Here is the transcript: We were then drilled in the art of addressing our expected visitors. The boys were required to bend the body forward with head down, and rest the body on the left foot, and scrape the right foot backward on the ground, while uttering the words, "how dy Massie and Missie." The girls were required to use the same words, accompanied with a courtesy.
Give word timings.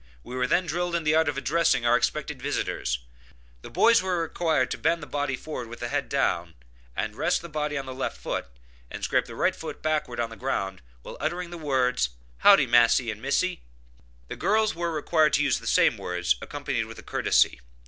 We 0.23 0.35
were 0.35 0.47
then 0.47 0.65
drilled 0.65 0.95
in 0.95 1.03
the 1.03 1.13
art 1.13 1.29
of 1.29 1.37
addressing 1.37 1.85
our 1.85 1.95
expected 1.95 2.41
visitors. 2.41 2.97
The 3.61 3.69
boys 3.69 4.01
were 4.01 4.19
required 4.23 4.71
to 4.71 4.79
bend 4.79 5.03
the 5.03 5.05
body 5.05 5.35
forward 5.35 5.67
with 5.67 5.81
head 5.81 6.09
down, 6.09 6.55
and 6.95 7.15
rest 7.15 7.43
the 7.43 7.49
body 7.49 7.77
on 7.77 7.85
the 7.85 7.93
left 7.93 8.17
foot, 8.17 8.47
and 8.89 9.03
scrape 9.03 9.25
the 9.25 9.35
right 9.35 9.55
foot 9.55 9.83
backward 9.83 10.19
on 10.19 10.31
the 10.31 10.35
ground, 10.35 10.81
while 11.03 11.17
uttering 11.19 11.51
the 11.51 11.55
words, 11.59 12.09
"how 12.39 12.55
dy 12.55 12.65
Massie 12.65 13.11
and 13.11 13.21
Missie." 13.21 13.61
The 14.27 14.35
girls 14.35 14.73
were 14.73 14.91
required 14.91 15.33
to 15.33 15.43
use 15.43 15.59
the 15.59 15.67
same 15.67 15.99
words, 15.99 16.35
accompanied 16.41 16.85
with 16.85 16.97
a 16.97 17.03
courtesy. 17.03 17.61